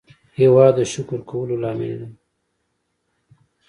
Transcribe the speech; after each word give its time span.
هېواد 0.39 0.73
د 0.77 0.79
شکر 0.93 1.19
کولو 1.29 1.55
لامل 1.63 1.93
دی. 2.01 2.09